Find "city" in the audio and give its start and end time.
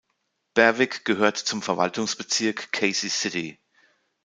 3.11-3.59